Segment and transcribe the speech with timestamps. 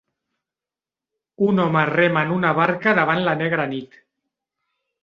[1.49, 4.05] Un home rema en una barca davant la negra nit.